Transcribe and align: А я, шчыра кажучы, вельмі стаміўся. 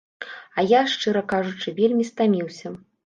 А 0.61 0.63
я, 0.71 0.79
шчыра 0.93 1.23
кажучы, 1.33 1.75
вельмі 1.81 2.07
стаміўся. 2.11 2.67